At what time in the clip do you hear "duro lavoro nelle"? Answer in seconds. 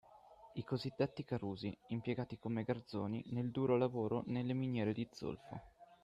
3.51-4.53